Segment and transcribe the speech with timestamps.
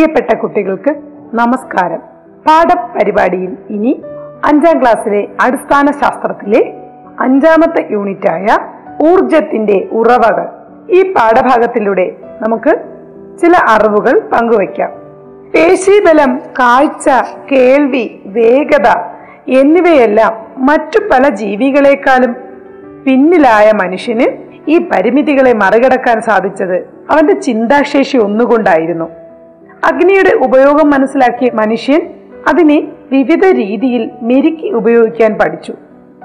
[0.00, 0.90] പ്രിയപ്പെട്ട കുട്ടികൾക്ക്
[1.34, 1.98] നമസ്കാരം.
[2.46, 4.02] പാഠപരിപാടിയിൽ ഇനി
[4.44, 6.72] അഞ്ചാം ക്ലാസ്സിലെ അടിസ്ഥാന ശാസ്ത്രത്തിലെ
[7.20, 8.46] അഞ്ചാമത്തെ യൂണിറ്റായ
[9.02, 10.48] ഊർജത്തിന്റെ ഉറവകൾ
[10.90, 12.70] ഈ പാഠഭാഗത്തിലൂടെ നമുക്ക്
[13.38, 14.90] ചില അറിവുകൾ പങ്കുവയ്ക്കാം.
[15.54, 17.08] പേശീബലം കാഴ്ച
[17.52, 18.88] കേൾവി വേഗത
[19.60, 22.36] എന്നിവയെല്ലാം മറ്റു പല ജീവികളെക്കാളും
[23.04, 24.26] പിന്നിലായ മനുഷ്യന്
[24.68, 26.76] ഈ പരിമിതികളെ മറികടക്കാൻ സാധിച്ചത്
[27.10, 29.19] അവന്റെ ചിന്താശേഷി ഒന്നുകൊണ്ടായിരുന്നു.
[29.84, 32.00] അഗ്നിയുടെ ഉപയോഗം മനസ്സിലാക്കിയ മനുഷ്യൻ
[32.48, 35.72] അതിനെ വിവിധ രീതിയിൽ മെരുക്കി ഉപയോഗിക്കാൻ പഠിച്ചു.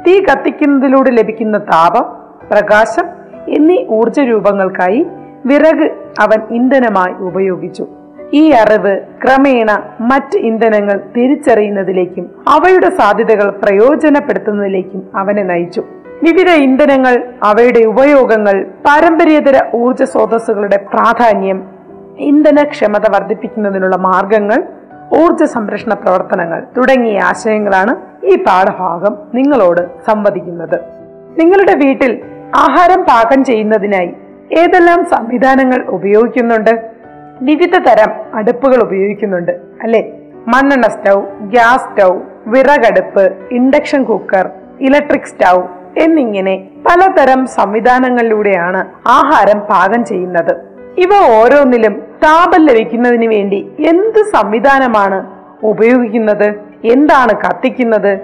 [0.07, 2.05] തീ കത്തിക്കുന്നതിലൂടെ ലഭിക്കുന്ന താപം
[2.51, 3.05] പ്രകാശം
[3.47, 5.05] എന്നീ ഊർജ രൂപങ്ങൾക്കായി
[5.45, 7.87] വിറക് അവൻ ഇന്ധനമായി ഉപയോഗിച്ചു.
[8.33, 15.83] ഈ അറിവ് ക്രമേണ മറ്റ് ഇന്ധനങ്ങൾ തിരിച്ചറിയുന്നതിലേക്കും അവയുടെ സാധ്യതകൾ പ്രയോജനപ്പെടുത്തുന്നതിലേക്കും അവനെ നയിച്ചു.
[16.23, 21.74] വിവിധ ഇന്ധനങ്ങൾ അവയുടെ ഉപയോഗങ്ങൾ പാരമ്പര്യേതര ഊർജ സ്രോതസ്സുകളുടെ പ്രാധാന്യം
[22.19, 24.63] ഇന്ധനക്ഷമത വർദ്ധിപ്പിക്കുന്നതിനുള്ള മാർഗങ്ങൾ
[25.13, 30.79] ഊർജ സംരക്ഷണ പ്രവർത്തനങ്ങൾ തുടങ്ങിയ ആശയങ്ങളാണ് ഈ പാഠഭാഗം നിങ്ങളോട് സംവദിക്കുന്നത്.
[31.39, 32.21] നിങ്ങളുടെ വീട്ടിൽ
[32.55, 34.13] ആഹാരം പാകം ചെയ്യുന്നതിനായി
[34.51, 36.89] ഏതെല്ലാം സംവിധാനങ്ങൾ ഉപയോഗിക്കുന്നുണ്ട്?
[37.41, 39.51] വിവിധ തരം അടുപ്പുകൾ ഉപയോഗിക്കുന്നുണ്ട്
[39.83, 40.11] അല്ലെ?
[40.47, 44.49] മണ്ണെണ്ണ സ്റ്റൗ ഗ്യാസ് സ്റ്റൗ വിറകടുപ്പ് ഇൻഡക്ഷൻ കുക്കർ
[44.81, 45.61] ഇലക്ട്രിക് സ്റ്റൗ
[45.97, 50.74] എന്നിങ്ങനെ പലതരം സംവിധാനങ്ങളിലൂടെയാണ് ആഹാരം പാകം ചെയ്യുന്നത്.
[50.97, 55.25] ഇവ ഓരോന്നിലും താപം ലഭിക്കുന്നതിന് വേണ്ടി എന്ത് സംവിധാനമാണ്
[55.63, 56.53] ഉപയോഗിക്കുന്നത്?
[56.85, 58.19] എന്താണ് കത്തിക്കുന്നത്?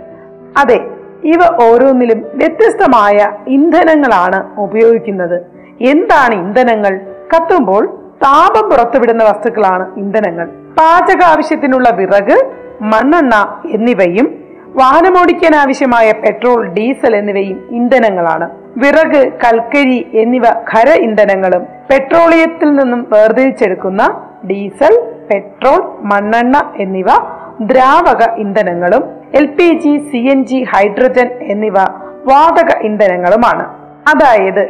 [0.58, 0.80] അതെ
[1.24, 5.42] ഇവ ഓരോന്നിലും വ്യത്യസ്തമായ ഇന്ധനങ്ങളാണ് ഉപയോഗിക്കുന്നത്.
[5.82, 7.00] എന്താണ് ഇന്ധനങ്ങൾ?
[7.36, 7.86] കത്തുമ്പോൾ
[8.24, 10.46] താപം പുറത്തുവിടുന്ന വസ്തുക്കളാണ് ഇന്ധനങ്ങൾ.
[10.48, 14.41] പാചക ആവശ്യത്തിനുള്ള വിറക് മണ്ണെണ്ണ എന്നിവയും
[14.80, 18.50] വാഹനമോടിക്കാൻ ആവശ്യമായ പെട്രോൾ ഡീസൽ എന്നിവയും ഇന്ധനങ്ങളാണ്.
[18.78, 24.04] വിറക് കൽക്കരി എന്നിവ ഖര ഇന്ധനങ്ങളും പെട്രോളിയത്തിൽ നിന്നും വേർതിരിച്ചെടുക്കുന്ന
[24.52, 24.94] ഡീസൽ
[25.32, 25.82] പെട്രോൾ
[26.12, 27.10] മണ്ണെണ്ണ എന്നിവ
[27.62, 29.04] ദ്രാവക ഇന്ധനങ്ങളും
[29.36, 31.78] L P G C N G hydrogen എന്നിവ
[32.32, 33.66] വാതക ഇന്ധനങ്ങളുമാണ്.
[34.08, 34.64] അതായത്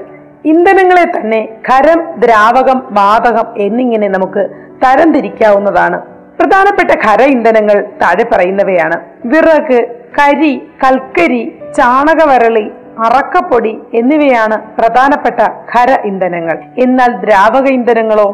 [0.46, 4.50] ഇന്ധനങ്ങളെ തന്നെ ഖരം ദ്രാവകം വാതകം എന്നിങ്ങനെ നമുക്ക്
[4.84, 6.11] തരംതിരിക്കാവുന്നതാണ്.
[6.42, 8.98] പ്രധാനപ്പെട്ട ഖര ഇന്ധനങ്ങൾ താഴെ പറയുന്നവയാണ്.
[9.26, 9.80] വിറക്
[10.20, 10.54] കരി
[10.84, 11.44] കൽക്കരി
[11.78, 15.42] ചാണകവരളി അറക്കപ്പൊടി എന്നിവയാണ് പ്രധാനപ്പെട്ട
[15.72, 16.58] ഖര ഇന്ധനങ്ങൾ.
[16.78, 18.28] എന്നാൽ ദ്രാവക ഇന്ധനങ്ങളോ?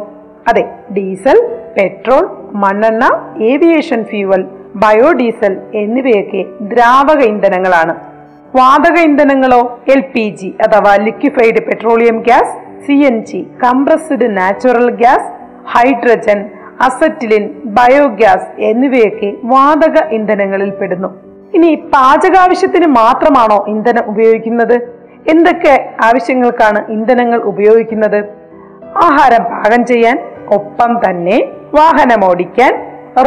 [0.47, 0.63] അതെ
[0.97, 1.37] ഡീസൽ
[1.77, 2.23] പെട്രോൾ
[2.53, 3.05] മണ്ണെണ്ണ
[3.43, 4.43] ഏവിയേഷൻ ഫ്യൂവൽ
[4.75, 7.95] ബയോഡീസൽ എന്നിവയൊക്കെ ദ്രാവക ഇന്ധനങ്ങളാണ്.
[8.55, 9.61] വാതക ഇന്ധനങ്ങളോ?
[9.93, 12.53] എൽ പി ജി അഥവാ liquefied petroleum gas
[12.87, 15.29] C N G compressed natural gas
[15.65, 16.39] hydrogen
[16.81, 21.07] acetylene biogas എന്നിവയൊക്കെ വാതക ഇന്ധനങ്ങളിൽ പെടുന്നു.
[21.53, 24.97] ഇനി പാചകാവശ്യത്തിന് മാത്രമാണോ ഇന്ധനം ഉപയോഗിക്കുന്നത്?
[25.31, 28.19] എന്തൊക്കെ ആവശ്യങ്ങൾക്കാണ് ഇന്ധനങ്ങൾ ഉപയോഗിക്കുന്നത്?
[28.95, 30.17] ആഹാരം പാകം ചെയ്യാൻ
[30.47, 31.37] ഒപ്പം തന്നെ
[31.73, 32.73] വാഹനം ഓടിക്കാൻ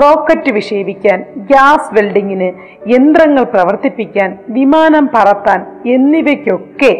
[0.02, 2.52] റോക്കറ്റ് വിക്ഷേപിക്കാൻ ഗ്യാസ് വെൽഡിങ്ങിന്
[2.86, 6.92] യന്ത്രങ്ങൾ പ്രവർത്തിപ്പിക്കാൻ വിമാനം പറത്താൻ എന്നിവയ്ക്കൊക്കെ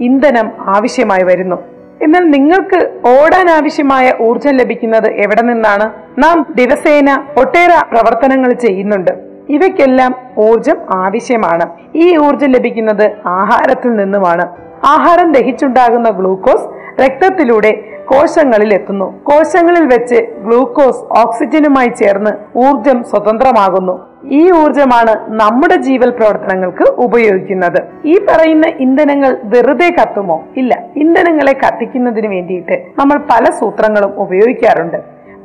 [0.00, 1.77] ഇന്ധനം ആവശ്യമായി വരുന്നു.
[2.02, 5.90] എന്നാൽ നിങ്ങൾക്ക് ഓടാൻ ആവശ്യമായ ഊർജം ലഭിക്കുന്നത് എവിടെ നിന്നാണ്?
[6.18, 9.10] നാം ദിവസേന ഒട്ടേറെ പ്രവർത്തനങ്ങൾ ചെയ്യുന്നുണ്ട്.
[9.48, 11.68] ഇവയ്ക്കെല്ലാം ഊർജം ആവശ്യമാണ്.
[11.94, 14.48] ഈ ഊർജം ലഭിക്കുന്നത് ആഹാരത്തിൽ നിന്നുമാണ്.
[14.86, 16.66] ആഹാരം ദഹിച്ചുണ്ടാകുന്ന ഗ്ലൂക്കോസ്
[17.00, 19.20] രക്തത്തിലൂടെ കോശങ്ങളിൽ എത്തുന്നു.
[19.22, 24.07] കോശങ്ങളിൽ വെച്ച് ഗ്ലൂക്കോസ് ഓക്സിജനുമായി ചേർന്ന് ഊർജം സ്വതന്ത്രമാകുന്നു.
[24.24, 27.82] ഈ ഊർജമാണ് നമ്മുടെ ജീവൽ പ്രവർത്തനങ്ങൾക്ക് ഉപയോഗിക്കുന്നത്.
[28.04, 30.44] ഈ പറയുന്ന ഇന്ധനങ്ങൾ വെറുതെ കത്തുമോ?
[30.56, 30.84] ഇല്ല.
[30.96, 34.96] ഇന്ധനങ്ങളെ കത്തിക്കുന്നതിന് വേണ്ടിയിട്ട് നമ്മൾ പല സൂത്രങ്ങളും ഉപയോഗിക്കാറുണ്ട്.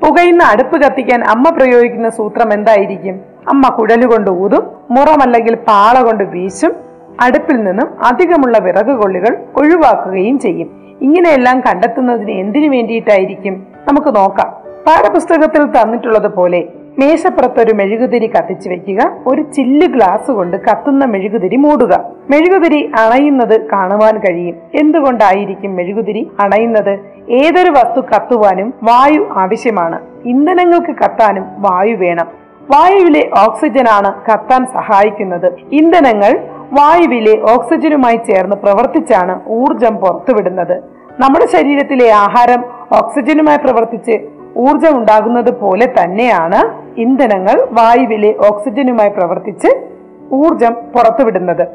[0.05, 3.19] പുകയുന്ന അടുപ്പ് കത്തിക്കാൻ അമ്മ പ്രയോഗിക്കുന്ന സൂത്രം എന്തായിരിക്കും?
[3.47, 6.73] അമ്മ കുഴലുകൊണ്ട് ഊതും മുറമല്ലെങ്കിൽ പാള കൊണ്ട് വീശും
[7.21, 10.97] അടുപ്പിൽ നിന്നും അധികമുള്ള വിറക് കൊള്ളികൾ ഒഴിവാക്കുകയും ചെയ്യും.
[11.01, 13.67] ഇങ്ങനെയെല്ലാം കണ്ടെത്തുന്നതിന് എന്തിനു വേണ്ടിയിട്ടായിരിക്കും?
[13.87, 14.63] നമുക്ക് നോക്കാം.
[14.87, 16.63] പാഠപുസ്തകത്തിൽ തന്നിട്ടുള്ളത് പോലെ
[16.99, 19.11] മേശപ്പുറത്ത് ഒരു മെഴുകുതിരി കത്തിച്ചു വെക്കുക.
[19.27, 22.03] ഒരു ചില്ല് ഗ്ലാസ് കൊണ്ട് കത്തുന്ന മെഴുകുതിരി മൂടുക.
[22.29, 24.55] മെഴുകുതിരി അണയുന്നത് കാണുവാൻ കഴിയും.
[24.75, 26.99] എന്തുകൊണ്ടായിരിക്കും മെഴുകുതിരി അണയുന്നത്?
[27.29, 29.99] ഏതൊരു വസ്തു കത്തുവാനും വായു ആവശ്യമാണ്.
[30.25, 32.27] ഇന്ധനങ്ങൾക്ക് കത്താനും വായു വേണം.
[32.71, 35.53] വായുവിലെ ഓക്സിജനാണ് കത്താൻ സഹായിക്കുന്നത്.
[35.71, 36.39] ഇന്ധനങ്ങൾ
[36.71, 40.77] വായുവിലെ ഓക്സിജനുമായി ചേർന്ന് പ്രവർത്തിച്ചാണ് ഊർജം പുറത്തുവിടുന്നത്.
[41.19, 49.67] നമ്മുടെ ശരീരത്തിലെ ആഹാരം ഓക്സിജനുമായി പ്രവർത്തിച്ച് ഊർജം ഉണ്ടാകുന്നത് പോലെ തന്നെയാണ് ഇന്ധനങ്ങൾ വായുവിലെ ഓക്സിജനുമായി പ്രവർത്തിച്ച്
[50.31, 51.67] ഊർജം പുറത്തുവിടുന്നത്.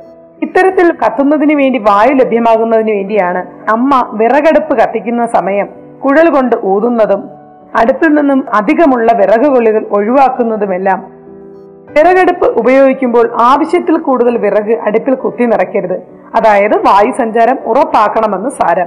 [0.43, 5.69] ഇത്തരത്തിൽ കത്തുന്നതിന് വേണ്ടി വായു ലഭ്യമാകുന്നതിന് വേണ്ടിയാണ് അമ്മ വിറകടുപ്പ് കത്തിക്കുന്ന സമയം
[6.05, 7.31] കുഴൽ കൊണ്ട് ഊതുന്നതും
[7.76, 11.12] അടുപ്പിൽ നിന്നും അധികമുള്ള വിറകുകൊള്ളികൾ ഒഴിവാക്കുന്നതുമെല്ലാം.
[11.88, 15.97] വിറകടുപ്പ് ഉപയോഗിക്കുമ്പോൾ ആവശ്യത്തിൽ കൂടുതൽ വിറക് അടുപ്പിൽ കുത്തി നിറയ്ക്കരുത്.
[16.35, 18.87] അതായത് വായു സഞ്ചാരം ഉറപ്പാക്കണമെന്ന് സാരം.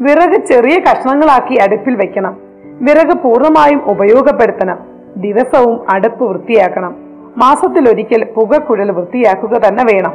[0.00, 2.36] വിറക് ചെറിയ കഷ്ണങ്ങളാക്കി അടുപ്പിൽ വെക്കണം.
[2.64, 4.97] വിറക് പൂർണമായും ഉപയോഗപ്പെടുത്തണം.
[5.20, 6.96] ദിവസവും അടുപ്പ് വൃത്തിയാക്കണം.
[7.36, 10.12] മാസത്തിലൊരിക്കൽ പുകക്കുഴൽ വൃത്തിയാക്കുക തന്നെ വേണം.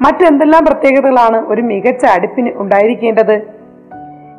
[0.00, 3.42] മറ്റെന്തെല്ലാം പ്രത്യേകതകളാണ് ഒരു മികച്ച അടുപ്പിന് ഉണ്ടായിരിക്കേണ്ടത്?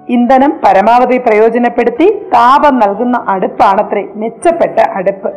[0.09, 5.27] ഇന്ധനം പരമാവധി പ്രയോജനപ്പെടുത്തി താപം നൽകുന്ന അടുപ്പാണത്രേ മെച്ചപ്പെട്ട അടുപ്പ്.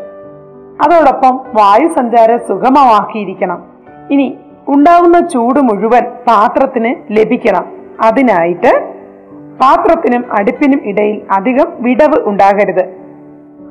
[0.82, 3.64] അതോടൊപ്പം വായു സഞ്ചാരം സുഗമമാക്കിയിരിക്കണം.
[4.11, 4.38] ഇനി
[4.69, 7.67] ഉണ്ടാകുന്ന ചൂട് മുഴുവൻ പാത്രത്തിന് ലഭിക്കണം.
[8.00, 8.94] അതിനായിട്ട്
[9.61, 13.00] പാത്രത്തിനും അടുപ്പിനും ഇടയിൽ അധികം വിടവ് ഉണ്ടാകരുത്.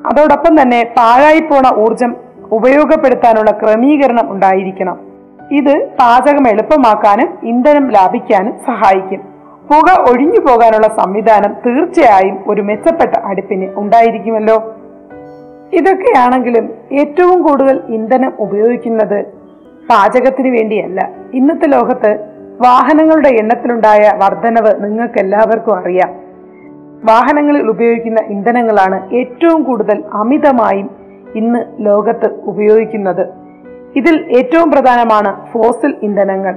[0.06, 2.16] അതോടൊപ്പം തന്നെ പാഴായിപ്പോണ ഊർജം
[2.52, 4.98] ഉപയോഗപ്പെടുത്താനുള്ള ക്രമീകരണം ഉണ്ടായിരിക്കണം.
[5.52, 9.20] ഇത് പാചകം എളുപ്പമാക്കാനും ഇന്ധനം ലാഭിക്കാനും സഹായിക്കും.
[9.70, 14.74] പുക ഒഴിഞ്ഞു പോകാനുള്ള സംവിധാനം തീർച്ചയായും ഒരു മെച്ചപ്പെട്ട അടുപ്പിന് ഉണ്ടായിരിക്കുമല്ലോ.
[15.72, 19.24] ഇതൊക്കെയാണെങ്കിലും ഏറ്റവും കൂടുതൽ ഇന്ധനം ഉപയോഗിക്കുന്നത്
[19.90, 21.10] പാചകത്തിന് വേണ്ടിയല്ല.
[21.34, 22.10] ഇന്നത്തെ ലോകത്ത്
[22.60, 26.29] വാഹനങ്ങളുടെ എണ്ണത്തിലുണ്ടായ വർധനവ് നിങ്ങൾക്ക് എല്ലാവർക്കും അറിയാം.
[27.04, 30.90] വാഹനങ്ങളിൽ ഉപയോഗിക്കുന്ന ഇന്ധനങ്ങളാണ് ഏറ്റവും കൂടുതൽ അമിതമായും
[31.34, 33.28] ഇന്ന് ലോകത്ത് ഉപയോഗിക്കുന്നത്.
[33.96, 36.54] ഇതിൽ ഏറ്റവും പ്രധാനമാണ് ഫോസിൽ ഇന്ധനങ്ങൾ.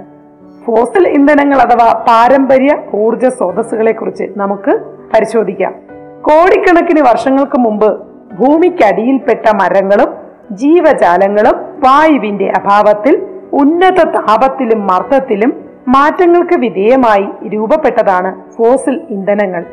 [0.66, 4.80] ഫോസിൽ ഇന്ധനങ്ങൾ അഥവാ പാരമ്പര്യ ഊർജ സ്രോതസ്സുകളെ കുറിച്ച് നമുക്ക്
[5.13, 5.74] പരിശോധിക്കാം.
[6.22, 8.01] കോടിക്കണക്കിന് വർഷങ്ങൾക്ക് മുമ്പ്
[8.34, 10.13] ഭൂമിക്കടിയിൽപ്പെട്ട മരങ്ങളും
[10.51, 15.54] ജീവജാലങ്ങളും വായുവിന്റെ അഭാവത്തിൽ ഉന്നത താപത്തിലും മർദ്ദത്തിലും
[15.88, 19.66] മാറ്റങ്ങൾക്ക് വിധേയമായി രൂപപ്പെട്ടതാണ് ഫോസിൽ ഇന്ധനങ്ങൾ.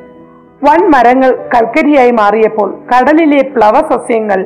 [0.62, 4.40] വൻ മരങ്ങൾ കൽക്കരിയായി മാറിയപ്പോൾ കടലിലെ പ്ലവസസ്യങ്ങൾ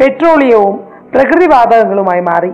[0.00, 0.76] പെട്രോളിയവും
[1.14, 2.52] പ്രകൃതിവാതകങ്ങളുമായി മാറി.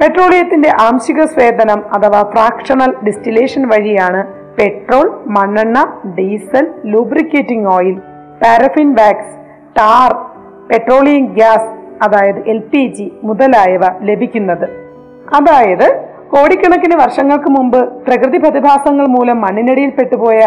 [0.00, 4.20] പെട്രോളിയത്തിന്റെ ആംശിക സ്വേദനം അഥവാ ഫ്രാക്ഷണൽ ഡിസ്റ്റിലേഷൻ വഴിയാണ്
[4.58, 5.78] പെട്രോൾ മണ്ണെണ്ണ
[6.18, 7.96] diesel lubricating oil
[8.42, 9.34] paraffin wax
[9.78, 10.10] tar
[10.70, 11.70] petroleum gas
[12.02, 14.66] അതായത് എൽ പി ജി മുതലായവ ലഭിക്കുന്നത്.
[15.34, 15.88] അതായത്
[16.30, 20.40] കോടിക്കണക്കിന് വർഷങ്ങൾക്ക് മുമ്പ് പ്രകൃതി പ്രതിഭാസങ്ങൾ മൂലം മണ്ണിനടിയിൽ പെട്ടുപോയ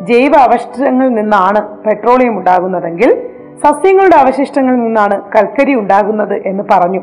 [0.00, 3.28] ജൈവ അവശിഷ്ടങ്ങളിൽ നിന്നാണ് പെട്രോളിയം ഉണ്ടാകുന്നതെങ്കിൽ
[3.64, 7.00] സസ്യങ്ങളുടെ അവശിഷ്ടങ്ങളിൽ നിന്നാണ് കൽക്കരി ഉണ്ടാകുന്നത് എന്ന് പറഞ്ഞു.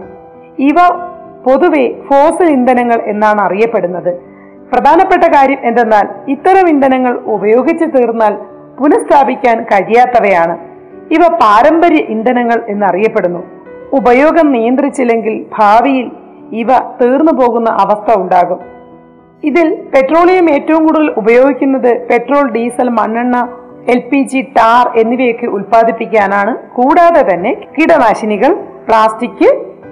[0.60, 0.76] ഇവ
[1.46, 4.20] പൊതുവെ ഫോസിൽ ഇന്ധനങ്ങൾ എന്നാണ് അറിയപ്പെടുന്നത്.
[4.74, 8.38] പ്രധാനപ്പെട്ട കാര്യം എന്തെന്നാൽ ഇത്തരം ഇന്ധനങ്ങൾ ഉപയോഗിച്ച് തീർന്നാൽ
[8.80, 10.58] പുനഃസ്ഥാപിക്കാൻ കഴിയാത്തവയാണ്.
[11.12, 13.44] ഇവ പാരമ്പര്യ ഇന്ധനങ്ങൾ എന്നറിയപ്പെടുന്നു.
[13.94, 16.12] ഉപയോഗം നിയന്ത്രിച്ചില്ലെങ്കിൽ ഭാവിയിൽ
[16.52, 16.68] ഇവ
[17.02, 18.81] തീർന്നു പോകുന്ന അവസ്ഥ ഉണ്ടാകും.
[19.44, 23.38] ഇതിൽ പെട്രോളിയം ഏറ്റവും കൂടുതൽ ഉപയോഗിക്കുന്നത് പെട്രോൾ ഡീസൽ മണ്ണെണ്ണ
[23.90, 26.52] എൽ പി ജി ടാർ എന്നിവയൊക്കെ ഉൽപ്പാദിപ്പിക്കാനാണ്.
[26.74, 28.52] കൂടാതെ തന്നെ കീടനാശിനികൾ
[28.88, 29.48] പ്ലാസ്റ്റിക്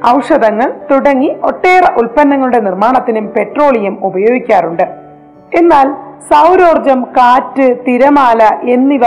[0.10, 4.86] ഔഷധങ്ങൾ തുടങ്ങി ഒട്ടേറെ ഉൽപ്പന്നങ്ങളുടെ നിർമ്മാണത്തിനും പെട്രോളിയം ഉപയോഗിക്കാറുണ്ട്.
[5.60, 5.88] എന്നാൽ
[6.32, 8.44] സൗരോർജം കാറ്റ് തിരമാല
[8.76, 9.06] എന്നിവ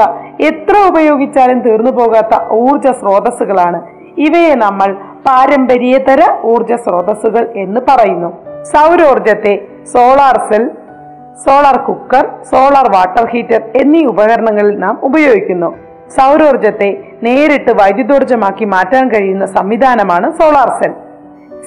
[0.50, 3.80] എത്ര ഉപയോഗിച്ചാലും തീർന്നു പോകാത്ത ഊർജ സ്രോതസ്സുകളാണ്.
[4.26, 4.96] ഇവയെ നമ്മൾ
[5.26, 8.30] പാരമ്പര്യേതര ഊർജ സ്രോതസ്സുകൾ എന്ന് പറയുന്നു.
[8.72, 9.54] സൗരോർജത്തെ
[9.86, 10.70] solar cell
[11.44, 15.74] solar cooker solar water heater എന്നീ ഉപകരണങ്ങളിൽ നാം ഉപയോഗിക്കുന്നു.
[16.08, 20.92] സൗരോർജത്തെ നേരിട്ട് വൈദ്യുതോർജമാക്കി മാറ്റാൻ കഴിയുന്ന സംവിധാനമാണ് സോളാർ സെൽ.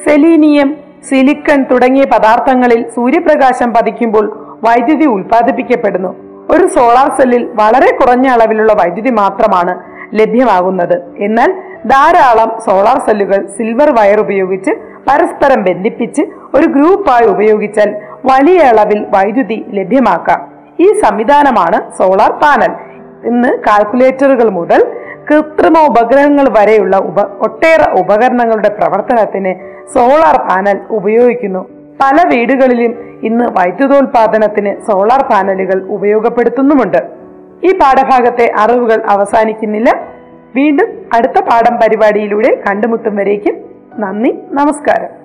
[0.06, 0.78] സെലീനിയം
[1.10, 6.16] സിലിക്കൺ തുടങ്ങിയ പദാർത്ഥങ്ങളിൽ സൂര്യപ്രകാശം പതിക്കുമ്പോൾ വൈദ്യുതി ഉൽപ്പാദിപ്പിക്കപ്പെടുന്നു.
[6.50, 9.80] ഒരു സോളാർ സെല്ലിൽ വളരെ കുറഞ്ഞ അളവിലുള്ള വൈദ്യുതി മാത്രമാണ്
[10.16, 11.02] ലഭ്യമാകുന്നത്.
[11.18, 11.52] എന്നാൽ
[11.86, 14.72] ധാരാളം സോളാർ സെല്ലുകൾ സിൽവർ വയർ ഉപയോഗിച്ച്
[15.10, 16.22] പരസ്പരം ബന്ധിപ്പിച്ച്
[16.54, 20.42] ഒരു ഗ്രൂപ്പായി ഉപയോഗിച്ചാൽ വലിയ അളവിൽ വൈദ്യുതി ലഭ്യമാക്കാം.
[20.80, 22.74] ഈ സംവിധാനമാണ് സോളാർ പാനൽ.
[23.30, 24.82] ഇന്ന് കാൽക്കുലേറ്ററുകൾ മുതൽ
[25.30, 29.54] കൃത്രിമ ഉപഗ്രഹങ്ങൾ വരെയുള്ള ഉപ ഒട്ടേറെ ഉപകരണങ്ങളുടെ പ്രവർത്തനത്തിന്
[29.94, 31.62] സോളാർ പാനൽ ഉപയോഗിക്കുന്നു.
[32.02, 37.02] പല വീടുകളിലും ഇന്ന് വൈദ്യുതോൽപാദനത്തിന് സോളാർ പാനലുകൾ ഉപയോഗപ്പെടുത്തുന്നുമുണ്ട്.
[37.64, 39.90] ഈ പാഠഭാഗത്തെ അറിവുകൾ അവസാനിക്കുന്നില്ല.
[40.56, 43.56] വീണ്ടും അടുത്ത പാഠം പരിപാടിയിലൂടെ കണ്ടുമുട്ടും വരേക്കും
[43.98, 45.25] നന്ദി നമസ്കാരം.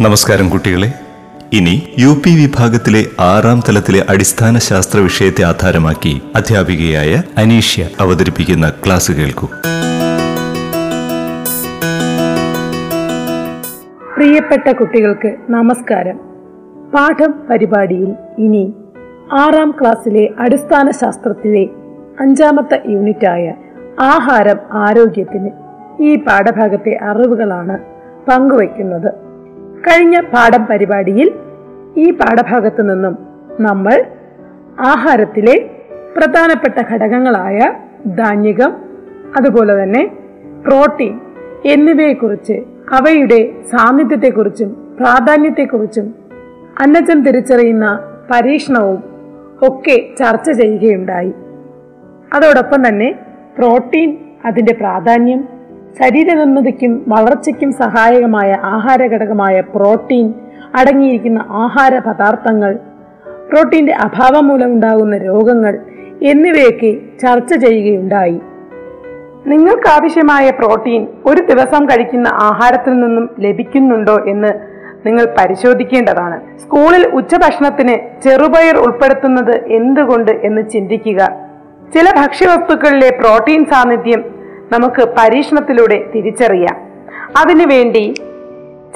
[0.00, 0.92] നമസ്കാരം കുട്ടികളെ.
[1.52, 9.46] ഇനി യു പി വിഭാഗത്തിലെ ആറാം തലത്തിലെ അടിസ്ഥാന ശാസ്ത്ര വിഷയത്തെ ആധാരമാക്കി അധ്യാപികയായ അനീഷ്യ അവതരിപ്പിക്കുന്ന ക്ലാസ് കേൾക്കൂ.
[14.16, 16.16] പ്രിയപ്പെട്ട കുട്ടികൾക്ക് നമസ്കാരം.
[16.94, 18.74] പാഠം പരിപാടിയിൽ ഇനി
[19.32, 21.68] ആറാം ക്ലാസ്സിലെ അടിസ്ഥാന ശാസ്ത്രത്തിലെ
[22.20, 23.54] അഞ്ചാമത്തെ യൂണിറ്റായ
[24.00, 25.50] ആഹാരം ആരോഗ്യത്തിന്
[26.02, 27.78] ഈ പാഠഭാഗത്തെ അറിവുകളാണ്
[28.30, 29.31] പങ്കുവയ്ക്കുന്നത്.
[29.88, 31.28] കഴിഞ്ഞ പാഠം പരിപാടിയിൽ
[31.96, 33.14] ഈ പാഠഭാഗത്ത് നിന്നും
[33.60, 34.04] നമ്മൾ
[34.80, 35.56] ആഹാരത്തിലെ
[36.16, 37.58] പ്രധാനപ്പെട്ട ഘടകങ്ങളായ
[38.16, 38.72] ധാന്യകം
[39.36, 40.02] അതുപോലെ തന്നെ
[40.66, 41.20] പ്രോട്ടീൻ
[41.64, 42.56] എന്നിവയെക്കുറിച്ച്
[42.92, 46.14] അവയുടെ സാന്നിധ്യത്തെക്കുറിച്ചും പ്രാധാന്യത്തെക്കുറിച്ചും
[46.80, 47.86] അന്നജം തിരിച്ചറിയുന്ന
[48.30, 49.00] പരീക്ഷണവും
[49.62, 51.32] ഒക്കെ ചർച്ച ചെയ്യുകയുണ്ടായി.
[52.34, 53.08] അതോടൊപ്പം തന്നെ
[53.58, 54.08] പ്രോട്ടീൻ
[54.44, 55.40] അതിന്റെ പ്രാധാന്യം
[55.98, 60.34] ശരീരനിർമ്മിതിക്കും വളർച്ചയ്ക്കും സഹായകമായ ആഹാര ഘടകമായ പ്രോട്ടീൻ
[60.74, 62.78] അടങ്ങിയിരിക്കുന്ന ആഹാര പദാർത്ഥങ്ങൾ
[63.52, 65.78] പ്രോട്ടീന്റെ അഭാവം മൂലമുണ്ടാകുന്ന രോഗങ്ങൾ
[66.22, 68.40] എന്നിവയൊക്കെ ചർച്ച ചെയ്യുകയുണ്ടായി.
[69.46, 74.52] നിങ്ങൾക്ക് ആവശ്യമായ പ്രോട്ടീൻ ഒരു ദിവസം കഴിക്കുന്ന ആഹാരത്തിൽ നിന്നും ലഭിക്കുന്നുണ്ടോ എന്ന്
[75.06, 76.58] നിങ്ങൾ പരിശോധിക്കേണ്ടതാണ്.
[76.58, 81.28] സ്കൂളിൽ ഉച്ചഭക്ഷണത്തിന് ചെറുപയർ ഉൾപ്പെടുത്തുന്നത് എന്തുകൊണ്ട് എന്ന് ചിന്തിക്കുക.
[81.94, 84.41] ചില ഭക്ഷ്യവസ്തുക്കളിലെ പ്രോട്ടീൻ സാന്നിധ്യം
[84.72, 86.76] നമുക്ക് പരീക്ഷണത്തിലൂടെ തിരിച്ചറിയാം.
[87.40, 88.14] അതിനുവേണ്ടി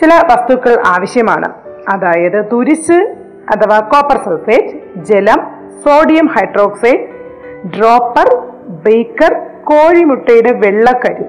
[0.01, 1.53] ചില വസ്തുക്കൾ ആവശ്യമാണ്.
[1.89, 3.15] അതായത് തുരിശ്
[3.49, 5.47] അഥവാ കോപ്പർ സൾഫേറ്റ് ജലം
[5.85, 7.01] സോഡിയം ഹൈഡ്രോക്സൈഡ്
[7.67, 8.37] ഡ്രോപ്പർ
[8.69, 11.25] ബേക്കർ കോഴിമുട്ടയുടെ വെള്ളക്കരു.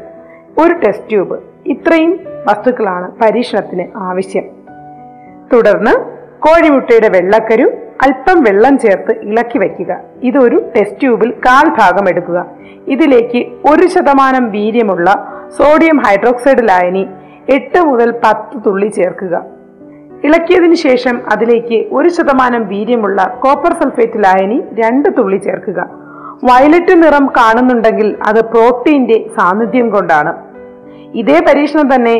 [0.61, 4.43] ഒരു ടെസ്റ്റ് ട്യൂബ് ഇത്രയും വസ്തുക്കളാണ് പരീക്ഷണത്തിന് ആവശ്യം.
[5.53, 5.91] തുടർന്ന്
[6.39, 7.71] കോഴിമുട്ടയുടെ വെള്ളക്കരു
[8.03, 9.91] അല്പം വെള്ളം ചേർത്ത് ഇളക്കി വയ്ക്കുക.
[10.23, 12.39] ഇതൊരു ടെസ്റ്റ് ട്യൂബിൽ കാൽ ഭാഗം എടുക്കുക.
[12.87, 13.39] ഇതിലേക്ക്
[13.71, 15.07] ഒരു ശതമാനം വീര്യമുള്ള
[15.59, 17.07] സോഡിയം ഹൈഡ്രോക്സൈഡ് ലായനി
[17.55, 19.35] എട്ട് മുതൽ പത്ത് തുള്ളി ചേർക്കുക.
[20.23, 25.79] ഇളക്കിയതിന് ശേഷം അതിലേക്ക് ഒരു ശതമാനം വീര്യമുള്ള കോപ്പർ സൾഫേറ്റ് ലായനി രണ്ട് തുള്ളി ചേർക്കുക.
[26.47, 30.33] വയലറ്റ് നിറം കാണുന്നുണ്ടെങ്കിൽ അത് പ്രോട്ടീന്റെ സാന്നിധ്യം കൊണ്ടാണ്.
[31.21, 32.15] ഇതേ പരീക്ഷണം തന്നെ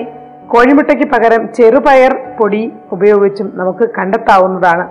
[0.53, 4.85] കോഴിമുട്ടയ്ക്ക് പകരം ചെറുപയർ പൊടി ഉപയോഗിച്ചും നമുക്ക് കണ്ടെത്താവുന്നതാണ്.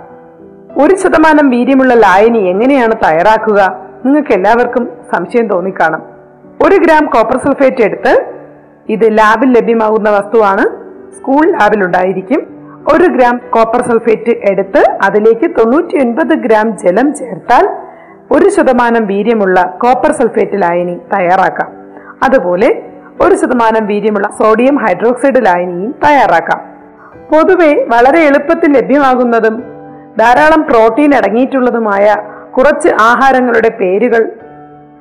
[0.83, 3.79] ഒരു ശതമാനം വീര്യമുള്ള ലായനി എങ്ങനെയാണ് തയ്യാറാക്കുക?
[4.05, 6.03] നിങ്ങൾക്ക് എല്ലാവർക്കും സംശയം തോന്നിക്കാണും.
[6.67, 8.27] ഒരു ഗ്രാം കോപ്പർ സൾഫേറ്റ് എടുത്ത്
[8.89, 10.65] ഇത് ലാബിൽ ലഭ്യമാകുന്ന വസ്തുവാണ്.
[11.17, 12.47] സ്കൂൾ ലാബിൽ ഉണ്ടായിരിക്കും.
[12.95, 17.69] ഒരു ഗ്രാം കോപ്പർ സൾഫേറ്റ് എടുത്ത് അതിലേക്ക് തൊണ്ണൂറ്റി ഒൻപത് ഗ്രാം ജലം ചേർത്താൽ
[18.31, 21.71] ഒരു ശതമാനം വീര്യമുള്ള കോപ്പർ സൾഫേറ്റ് ലായനി തയ്യാറാക്കാം.
[22.23, 22.83] അതുപോലെ
[23.21, 26.61] ഒരു ശതമാനം വീര്യമുള്ള സോഡിയം ഹൈഡ്രോക്സൈഡ് ലായനിയും തയ്യാറാക്കാം.
[27.33, 29.76] പൊതുവെ വളരെ എളുപ്പത്തിൽ ലഭ്യമാകുന്നതും
[30.19, 32.15] ധാരാളം പ്രോട്ടീൻ അടങ്ങിയിട്ടുള്ളതുമായ
[32.57, 34.33] കുറച്ച് ആഹാരങ്ങളുടെ പേരുകൾ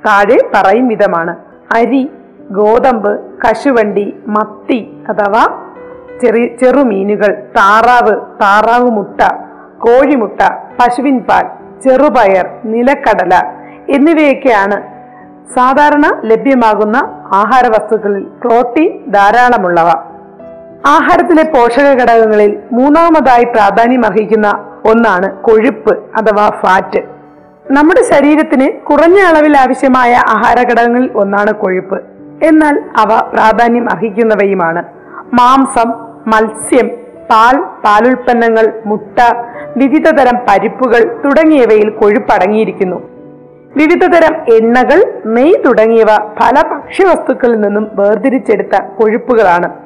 [0.05, 1.35] താഴെ പറയും വിധമാണ്.
[1.75, 2.11] അരി
[2.51, 4.79] ഗോതമ്പ് കശുവണ്ടി മത്തി
[5.09, 5.43] അഥവാ
[6.21, 9.21] ചെറി ചെറുമീനുകൾ താറാവ് താറാവ് മുട്ട
[9.77, 10.41] കോഴിമുട്ട
[10.79, 11.45] പശുവിൻ പാൽ
[11.83, 13.33] ചെറുപയർ നിലക്കടല
[13.89, 14.77] എന്നിവയൊക്കെയാണ്
[15.53, 16.97] സാധാരണ ലഭ്യമാകുന്ന
[17.33, 19.89] ആഹാര വസ്തുക്കളിൽ പ്രോട്ടീൻ ധാരാളമുള്ളവ.
[20.87, 24.47] ആഹാരത്തിലെ പോഷക ഘടകങ്ങളിൽ മൂന്നാമതായി പ്രാധാന്യം അർഹിക്കുന്ന
[24.91, 27.01] ഒന്നാണ് കൊഴുപ്പ് അഥവാ ഫാറ്റ്
[27.71, 31.97] നമ്മുടെ ശരീരത്തിന് കുറഞ്ഞ അളവിൽ ആവശ്യമായ ആഹാര ഘടകങ്ങളിൽ ഒന്നാണ് കൊഴുപ്പ്.
[32.47, 34.83] എന്നാൽ അവ പ്രാധാന്യം അർഹിക്കുന്നവയുമാണ്.
[35.33, 35.89] മാംസം
[36.27, 36.87] മത്സ്യം
[37.31, 39.19] പാൽ പാലുൽപ്പന്നങ്ങൾ മുട്ട
[39.77, 42.97] വിവിധ തരം പരിപ്പുകൾ തുടങ്ങിയവയിൽ കൊഴുപ്പ് കൊഴുപ്പടങ്ങിയിരിക്കുന്നു
[43.75, 46.11] വിവിധതരം എണ്ണകൾ നെയ് തുടങ്ങിയവ
[46.41, 49.84] പല ഭക്ഷ്യവസ്തുക്കളിൽ നിന്നും വേർതിരിച്ചെടുത്ത കൊഴുപ്പുകളാണ്.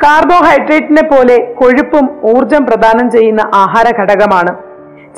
[0.00, 4.52] കാർബോഹൈഡ്രേറ്റിനെ പോലെ കൊഴുപ്പും ഊർജം പ്രദാനം ചെയ്യുന്ന ആഹാര ഘടകമാണ്.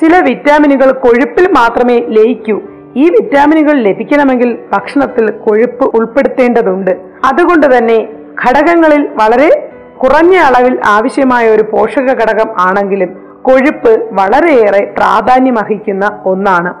[0.01, 2.61] ചില വിറ്റാമിനുകൾ കൊഴുപ്പിൽ മാത്രമേ ലയിക്കൂ.
[2.95, 6.91] ഈ വിറ്റാമിനുകൾ ലഭിക്കണമെങ്കിൽ ഭക്ഷണത്തിൽ കൊഴുപ്പ് ഉൾപ്പെടുത്തേണ്ടതുണ്ട്.
[7.25, 8.07] അതുകൊണ്ട് തന്നെ
[8.45, 9.69] ഘടകങ്ങളിൽ വളരെ
[10.03, 16.73] കുറഞ്ഞ അളവിൽ ആവശ്യമായ ഒരു പോഷക ഘടകം ആണെങ്കിലും കൊഴുപ്പ് വളരെയേറെ പ്രാധാന്യമർഹിക്കുന്ന ഒന്നാണ്.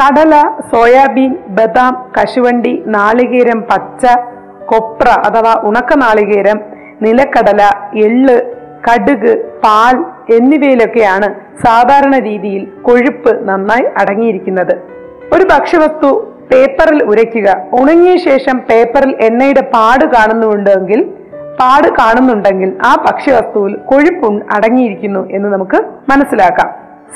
[0.00, 0.34] കടല
[0.72, 4.06] സോയാബീൻ ബദാം കശുവണ്ടി നാളികേരം പച്ച
[4.64, 6.71] കൊപ്ര അഥവാ ഉണക്ക നാളികേരം
[7.02, 7.62] നിലക്കടല
[8.04, 8.52] എൾ
[8.86, 9.32] കടുക്
[9.64, 9.96] പാൽ
[10.34, 14.74] എന്നിവയിലൊക്കെയാണ് സാധാരണ രീതിയിൽ കൊഴുപ്പ് നന്നായി അടങ്ങിയിരിക്കുന്നത്.
[15.32, 17.56] ഒരു ഭക്ഷ്യവസ്തു പേപ്പറിൽ ഉരയ്ക്കുക.
[17.72, 21.02] ഉണങ്ങിയ ശേഷം പേപ്പറിൽ എണ്ണയുടെ പാട് കാണുന്നുണ്ടെങ്കിൽ
[21.60, 25.80] പാട് കാണുന്നുണ്ടെങ്കിൽ ആ ഭക്ഷ്യവസ്തുവിൽ കൊഴുപ്പ് അടങ്ങിയിരിക്കുന്നു എന്ന് നമുക്ക്
[26.10, 26.70] മനസ്സിലാക്കാം.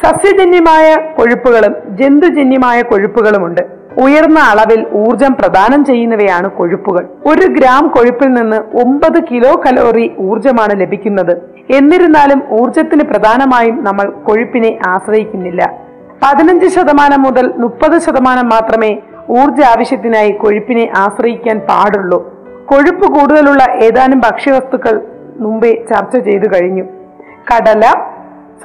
[0.05, 3.76] സസ്യജന്യമായ കൊഴുപ്പുകളും ജന്തുജന്യമായ കൊഴുപ്പുകളുമുണ്ട്.
[4.05, 7.05] ഉയർന്ന അളവിൽ ഊർജം പ്രദാനം ചെയ്യുന്നവയാണ് കൊഴുപ്പുകൾ.
[7.27, 11.35] ഒരു ഗ്രാം കൊഴുപ്പിൽ നിന്ന് ഒമ്പത് കിലോ കലോറി ഊർജമാണ് ലഭിക്കുന്നത്.
[11.75, 15.75] എന്നിരുന്നാലും ഊർജത്തിന് പ്രധാനമായും നമ്മൾ കൊഴുപ്പിനെ ആശ്രയിക്കുന്നില്ല.
[16.23, 18.97] പതിനഞ്ച് ശതമാനം മുതൽ മുപ്പത് ശതമാനം മാത്രമേ
[19.31, 22.19] ഊർജ ആവശ്യത്തിനായി കൊഴുപ്പിനെ ആശ്രയിക്കാൻ പാടുള്ളൂ.
[22.67, 25.01] കൊഴുപ്പ് കൂടുതലുള്ള ഏതാനും ഭക്ഷ്യവസ്തുക്കൾ
[25.39, 26.85] മുമ്പേ ചർച്ച ചെയ്തു കഴിഞ്ഞു.
[27.51, 27.81] കടല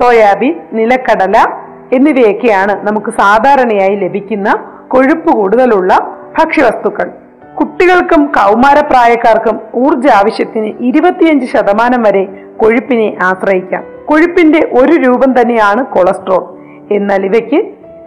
[0.02, 1.38] സോയാബീൻ നിലക്കടല
[1.94, 4.50] എന്നിവയൊക്കെയാണ് നമുക്ക് സാധാരണയായി ലഭിക്കുന്ന
[4.92, 5.94] കൊഴുപ്പ് കൂടുതലുള്ള
[6.40, 7.10] ഭക്ഷ്യവസ്തുക്കൾ.
[7.60, 12.24] കുട്ടികൾക്കും കൗമാരപ്രായക്കാർക്കും ഊർജ ആവശ്യത്തിന് ഇരുപത്തിയഞ്ച് ശതമാനം വരെ
[12.58, 13.84] കൊഴുപ്പിനെ ആശ്രയിക്കാം.
[14.06, 16.44] കൊഴുപ്പിന്റെ ഒരു രൂപം തന്നെയാണ് കൊളസ്ട്രോൾ.
[16.94, 17.60] എന്നാൽ ഇവയ്ക്ക്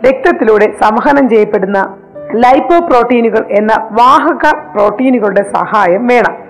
[0.06, 1.96] രക്തത്തിലൂടെ സംഹനം ചെയ്യപ്പെടുന്ന
[2.34, 6.43] ലൈപ്പോ പ്രോട്ടീനുകൾ എന്ന വാഹക പ്രോട്ടീനുകളുടെ സഹായം വേണം.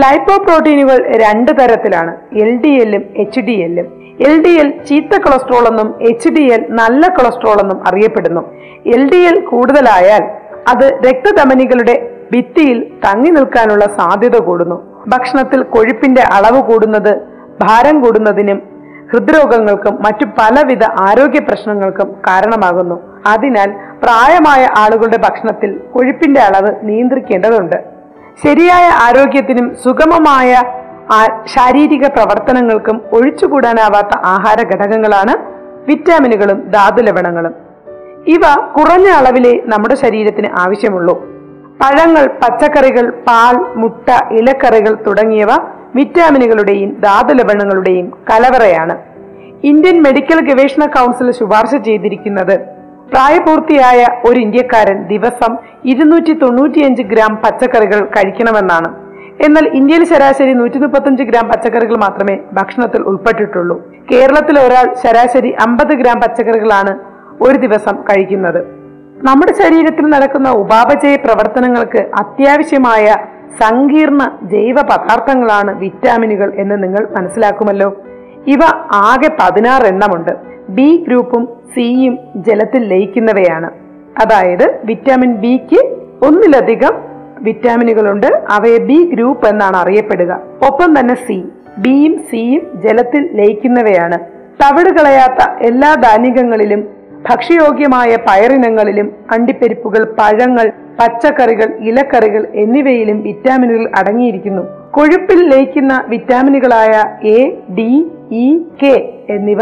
[0.00, 2.12] ലൈപ്പോ പ്രോട്ടീനുകൾ രണ്ട് തരത്തിലാണ്.
[2.32, 3.86] എൽ ഡി എല്ലും എച്ച് ഡി എല്ലും
[4.20, 8.42] എൽ ഡി എൽ ചീത്ത കൊളസ്ട്രോൾ എന്നും എച്ച് ഡി എൽ നല്ല കൊളസ്ട്രോൾ എന്നും അറിയപ്പെടുന്നു.
[8.86, 10.24] എൽ ഡി എൽ കൂടുതലായാൽ
[10.68, 14.82] അത് രക്തധമനികളുടെ ഭിത്തിയിൽ തങ്ങി നിൽക്കാനുള്ള സാധ്യത കൂടുന്നു.
[15.08, 17.12] ഭക്ഷണത്തിൽ കൊഴുപ്പിന്റെ അളവ് കൂടുന്നത്
[17.60, 18.62] ഭാരം കൂടുന്നതിനും
[19.12, 22.94] ഹൃദ്രോഗങ്ങൾക്കും മറ്റു പലവിധ ആരോഗ്യ പ്രശ്നങ്ങൾക്കും കാരണമാകുന്നു.
[23.26, 23.70] അതിനാൽ
[24.02, 27.93] പ്രായമായ ആളുകളുടെ ഭക്ഷണത്തിൽ കൊഴുപ്പിന്റെ അളവ് നിയന്ത്രിക്കേണ്ടതുണ്ട്.
[28.42, 30.62] ശരിയായ ആരോഗ്യത്തിനും സുഗമമായ
[31.44, 35.34] ശാരീരിക പ്രവർത്തനങ്ങൾക്കും ഒഴിച്ചുകൂടാനാവാത്ത ആഹാര ഘടകങ്ങളാണ്
[35.88, 37.54] വിറ്റാമിനുകളും ധാതുലവണങ്ങളും.
[38.26, 38.40] ഇവ
[38.76, 41.20] കുറഞ്ഞ അളവിലെ നമ്മുടെ ശരീരത്തിന് ആവശ്യമുള്ളൂ.
[41.80, 45.48] പഴങ്ങൾ പച്ചക്കറികൾ പാൽ മുട്ട ഇലക്കറികൾ തുടങ്ങിയവ
[45.94, 48.96] വിറ്റാമിനുകളുടെയും ധാതുലവണങ്ങളുടെയും കലവറയാണ്.
[49.64, 52.73] ഇന്ത്യൻ മെഡിക്കൽ ഗവേഷണ കൗൺസിൽ ശുപാർശ ചെയ്തിരിക്കുന്നത്
[53.12, 58.94] പ്രായപൂർത്തിയായ ഒരു ഇന്ത്യക്കാരൻ ദിവസം ഇരുന്നൂറ്റി തൊണ്ണൂറ്റിയഞ്ച് ഗ്രാം പച്ചക്കറികൾ കഴിക്കണമെന്നാണ്.
[59.46, 63.82] എന്നാൽ ഇന്ത്യയിൽ ശരാശരി നൂറ്റി മുപ്പത്തഞ്ച് ഗ്രാം പച്ചക്കറികൾ മാത്രമേ ഭക്ഷണത്തിൽ ഉൾപ്പെട്ടിട്ടുള്ളൂ.
[64.12, 66.98] കേരളത്തിൽ ഒരാൾ ശരാശരി അമ്പത് ഗ്രാം പച്ചക്കറികളാണ്
[67.42, 68.64] ഒരു ദിവസം കഴിക്കുന്നത്.
[69.28, 73.16] നമ്മുടെ ശരീരത്തിൽ നടക്കുന്ന ഉപാപചയ പ്രവർത്തനങ്ങൾക്ക് അത്യാവശ്യമായ
[73.60, 77.96] സങ്കീർണ ജൈവ പദാർത്ഥങ്ങളാണ് വിറ്റാമിനുകൾ എന്ന് നിങ്ങൾ മനസ്സിലാക്കുമല്ലോ.
[78.46, 78.58] ഇവ
[78.92, 80.53] ആകെ പതിനാറ് എണ്ണമുണ്ട്.
[80.68, 83.70] ബി ഗ്രൂപ്പും സിയും ജലത്തിൽ ലയിക്കുന്നവയാണ്.
[84.22, 85.80] അതായത് വിറ്റാമിൻ ബിക്ക്
[86.26, 86.94] ഒന്നിലധികം
[87.42, 90.40] വിറ്റാമിനുകളുണ്ട് അവയെ ബി ഗ്രൂപ്പ് എന്നാണ് അറിയപ്പെടുക.
[90.68, 91.44] ഒപ്പം തന്നെ സി
[91.78, 94.18] ബിയും സിയും ജലത്തിൽ ലയിക്കുന്നവയാണ്.
[94.62, 96.88] തവിട് കളയാത്ത എല്ലാ ധാന്യങ്ങളിലും
[97.30, 104.62] ഭക്ഷ്യയോഗ്യമായ പയറിനങ്ങളിലും അണ്ടിപ്പരിപ്പുകൾ പഴങ്ങൾ പച്ചക്കറികൾ ഇലക്കറികൾ എന്നിവയിലും വിറ്റാമിനുകൾ അടങ്ങിയിരിക്കുന്നു.
[104.90, 106.92] കൊഴുപ്പിൽ ലയിക്കുന്ന വിറ്റാമിനുകളായ
[107.28, 109.58] എ ഡി ഇ കെ എന്നിവ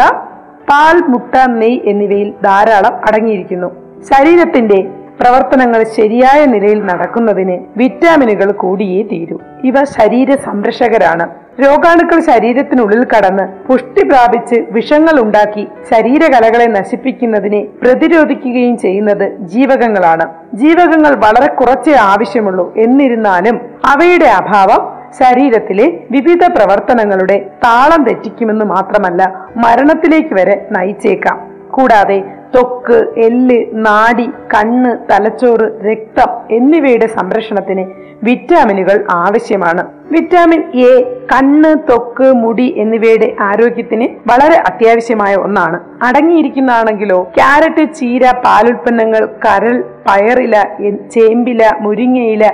[0.72, 3.66] പാൽ മുട്ട നെയ് എന്നിവയിൽ ധാരാളം അടങ്ങിയിരിക്കുന്നു.
[4.02, 4.88] ശരീരത്തിന്റെ
[5.20, 9.38] പ്രവർത്തനങ്ങൾ ശരിയായ നിലയിൽ നടക്കുന്നതിന് വിറ്റാമിനുകൾ കൂടിയേ തീരൂ.
[9.64, 11.28] ഇവ ശരീര സംരക്ഷകരാണ്.
[11.62, 20.26] രോഗാണുക്കൾ ശരീരത്തിനുള്ളിൽ കടന്ന് പുഷ്ടി പ്രാപിച്ച് വിഷങ്ങൾ ഉണ്ടാക്കി ശരീരകലകളെ നശിപ്പിക്കുന്നതിനെ പ്രതിരോധിക്കുകയും ചെയ്യുന്നത് ജീവകങ്ങളാണ്.
[20.54, 29.22] ജീവകങ്ങൾ വളരെ കുറച്ചേ ആവശ്യമുള്ളൂ എന്നിരുന്നാലും അവയുടെ അഭാവം ശരീരത്തിലെ വിവിധ പ്രവർത്തനങ്ങളുടെ താളം തെറ്റിക്കുമെന്ന് മാത്രമല്ല
[29.56, 31.38] മരണത്തിലേക്ക് വരെ നയിച്ചേക്കാം.
[31.70, 32.18] കൂടാതെ
[32.54, 37.84] ത്വക്ക് എല്ല് നാടി കണ്ണ് തലച്ചോറ് രക്തം എന്നിവയുടെ സംരക്ഷണത്തിന്
[38.22, 39.84] വിറ്റാമിനുകൾ ആവശ്യമാണ്.
[40.10, 40.92] വിറ്റാമിൻ എ
[41.32, 45.78] കണ്ണ് തൊക്ക് മുടി എന്നിവയുടെ ആരോഗ്യത്തിന് വളരെ അത്യാവശ്യമായ ഒന്നാണ്.
[46.06, 50.56] അടങ്ങിയിരിക്കുന്നതാണെങ്കിലോ ക്യാരറ്റ് ചീര പാലുൽപ്പന്നങ്ങൾ കരൾ പയറില
[51.14, 52.44] ചേമ്പില മുരിങ്ങയില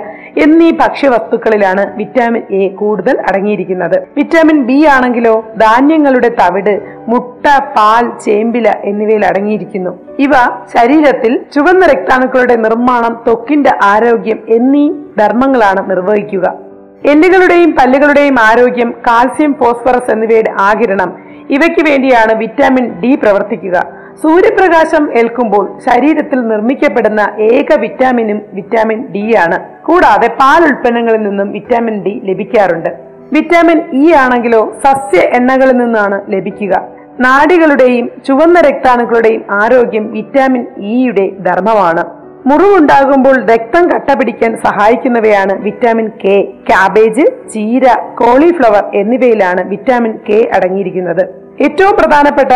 [0.43, 3.97] എന്നീ ഭക്ഷ്യവസ്തുക്കളിലാണ് വിറ്റാമിൻ എ കൂടുതൽ അടങ്ങിയിരിക്കുന്നത്.
[4.17, 6.73] വിറ്റാമിൻ ബി ആണെങ്കിലോ ധാന്യങ്ങളുടെ തവിട്
[7.07, 9.93] മുട്ട പാൽ ചേമ്പില എന്നിവയിൽ അടങ്ങിയിരിക്കുന്നു.
[10.19, 10.33] ഇവ
[10.75, 14.87] ശരീരത്തിൽ ചുവന്ന രക്താണുക്കളുടെ നിർമ്മാണം തൊക്കിന്റെ ആരോഗ്യം എന്നീ
[15.21, 16.68] ധർമ്മങ്ങളാണ് നിർവഹിക്കുക.
[17.05, 21.15] എല്ലുകളുടെയും പല്ലുകളുടെയും ആരോഗ്യം കാൽസ്യം ഫോസ്ഫറസ് എന്നിവയുടെ ആകിരണം
[21.49, 23.87] ഇവയ്ക്ക് വേണ്ടിയാണ് വിറ്റാമിൻ ഡി പ്രവർത്തിക്കുക.
[24.23, 29.59] സൂര്യപ്രകാശം ഏൽക്കുമ്പോൾ ശരീരത്തിൽ നിർമ്മിക്കപ്പെടുന്ന ഏക വിറ്റാമിനും വിറ്റാമിൻ ഡി ആണ്.
[29.83, 32.89] കൂടാതെ പാൽ ഉൽപ്പന്നങ്ങളിൽ നിന്നും വിറ്റാമിൻ ഡി ലഭിക്കാറുണ്ട്.
[33.33, 36.81] വിറ്റാമിൻ ഇ ആണെങ്കിലോ സസ്യ എണ്ണകളിൽ നിന്നാണ് ലഭിക്കുക.
[37.19, 42.18] നാടികളുടെയും ചുവന്ന രക്താണുക്കളുടെയും ആരോഗ്യം വിറ്റാമിൻ ഇയുടെ ധർമ്മമാണ്.
[42.49, 46.35] മുറിവുണ്ടാകുമ്പോൾ രക്തം കട്ട പിടിക്കാൻ സഹായിക്കുന്നവയാണ് വിറ്റാമിൻ കെ
[46.69, 47.85] കാബേജ് ചീര
[48.21, 51.23] കോളിഫ്ലവർ എന്നിവയിലാണ് വിറ്റാമിൻ കെ അടങ്ങിയിരിക്കുന്നത്.
[51.65, 52.53] ഏറ്റവും പ്രധാനപ്പെട്ട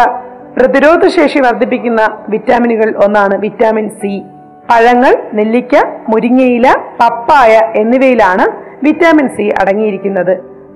[0.58, 4.13] പ്രതിരോധ ശേഷി വർദ്ധിപ്പിക്കുന്ന വിറ്റാമിനുകൾ ഒന്നാണ് വിറ്റാമിൻ സി.
[4.69, 5.75] പഴങ്ങൾ നെല്ലിക്ക
[6.10, 6.67] മുരിങ്ങയില
[6.99, 8.45] പപ്പായ എന്നിവയിലാണ്
[8.84, 10.34] വിറ്റാമിൻ സി അടങ്ങിയിരിക്കുന്നത്.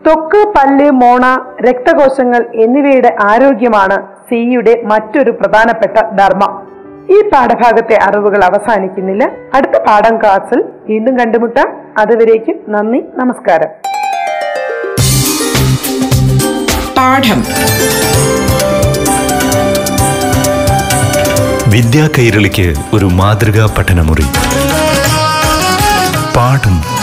[0.08, 1.25] തൊക്ക് പല്ല് മോണ
[1.67, 3.97] രക്തകോശങ്ങൾ എന്നിവയുടെ ആരോഗ്യമാണ്
[4.30, 6.53] സിയുടെ മറ്റൊരു പ്രധാനപ്പെട്ട ധർമ്മം.
[7.12, 9.30] ഈ പാഠഭാഗത്തെ അറിവുകൾ അവസാനിക്കുന്നില്ല.
[9.54, 11.67] അടുത്ത പാഠം ക്ലാസ്സിൽ വീണ്ടും കണ്ടുമുട്ടാം.
[11.98, 13.70] അതുവരേക്കും നന്ദി നമസ്കാരം.
[16.98, 17.39] പാഠം.
[21.72, 24.26] വിദ്യാ കൈരളിക്ക് ഒരു മാതൃകാ പഠനമുറി.
[26.36, 26.96] പാഠം